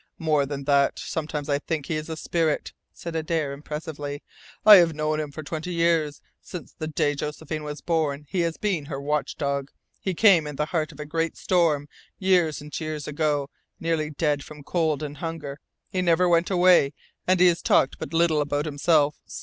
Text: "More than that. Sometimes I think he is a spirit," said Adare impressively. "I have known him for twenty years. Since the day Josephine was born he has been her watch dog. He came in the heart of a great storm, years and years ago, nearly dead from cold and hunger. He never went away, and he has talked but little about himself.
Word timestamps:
"More 0.17 0.47
than 0.47 0.63
that. 0.63 0.97
Sometimes 0.97 1.47
I 1.47 1.59
think 1.59 1.85
he 1.85 1.93
is 1.95 2.09
a 2.09 2.17
spirit," 2.17 2.73
said 2.91 3.15
Adare 3.15 3.53
impressively. 3.53 4.23
"I 4.65 4.77
have 4.77 4.95
known 4.95 5.19
him 5.19 5.31
for 5.31 5.43
twenty 5.43 5.75
years. 5.75 6.21
Since 6.41 6.73
the 6.73 6.87
day 6.87 7.13
Josephine 7.13 7.61
was 7.63 7.81
born 7.81 8.25
he 8.27 8.39
has 8.39 8.57
been 8.57 8.85
her 8.85 8.99
watch 8.99 9.37
dog. 9.37 9.69
He 9.99 10.15
came 10.15 10.47
in 10.47 10.55
the 10.55 10.65
heart 10.65 10.91
of 10.91 10.99
a 10.99 11.05
great 11.05 11.37
storm, 11.37 11.87
years 12.17 12.61
and 12.61 12.79
years 12.79 13.07
ago, 13.07 13.51
nearly 13.79 14.09
dead 14.09 14.43
from 14.43 14.63
cold 14.63 15.03
and 15.03 15.17
hunger. 15.17 15.59
He 15.91 16.01
never 16.01 16.27
went 16.27 16.49
away, 16.49 16.93
and 17.27 17.39
he 17.39 17.45
has 17.49 17.61
talked 17.61 17.99
but 17.99 18.11
little 18.11 18.41
about 18.41 18.65
himself. 18.65 19.21